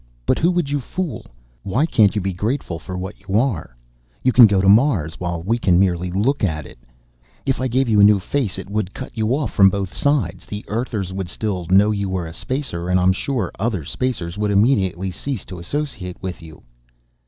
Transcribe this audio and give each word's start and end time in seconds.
But 0.25 0.39
who 0.39 0.49
would 0.49 0.67
you 0.67 0.79
fool? 0.79 1.27
Why 1.61 1.85
can't 1.85 2.15
you 2.15 2.21
be 2.21 2.33
grateful 2.33 2.79
for 2.79 2.97
what 2.97 3.19
you 3.19 3.39
are? 3.39 3.77
You 4.23 4.31
can 4.31 4.47
go 4.47 4.59
to 4.59 4.67
Mars, 4.67 5.19
while 5.19 5.43
we 5.43 5.59
can 5.59 5.77
merely 5.77 6.09
look 6.09 6.43
at 6.43 6.65
it. 6.65 6.79
If 7.45 7.61
I 7.61 7.67
gave 7.67 7.87
you 7.87 7.99
a 7.99 8.03
new 8.03 8.17
face, 8.17 8.57
it 8.57 8.67
would 8.67 8.95
cut 8.95 9.15
you 9.15 9.27
off 9.37 9.53
from 9.53 9.69
both 9.69 9.95
sides. 9.95 10.47
The 10.47 10.65
Earthers 10.67 11.13
would 11.13 11.29
still 11.29 11.67
know 11.69 11.91
you 11.91 12.09
were 12.09 12.25
a 12.25 12.33
Spacer, 12.33 12.89
and 12.89 12.99
I'm 12.99 13.13
sure 13.13 13.51
the 13.53 13.63
other 13.63 13.85
Spacers 13.85 14.39
would 14.39 14.49
immediately 14.49 15.11
cease 15.11 15.45
to 15.45 15.59
associate 15.59 16.17
with 16.19 16.41
you." 16.41 16.63